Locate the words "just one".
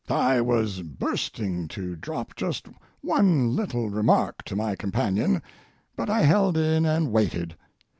2.35-3.55